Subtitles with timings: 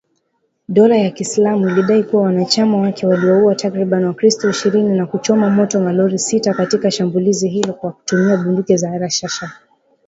[0.67, 6.19] Dola ya Kiislamu ilidai kuwa wanachama wake waliwauwa takribani wakristo ishirini na kuchoma moto malori
[6.19, 9.51] sita katika shambulizi hilo kwa kutumia bunduki za rashasha